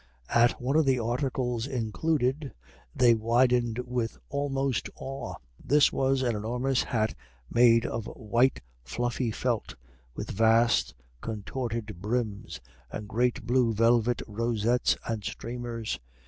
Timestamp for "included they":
1.67-3.13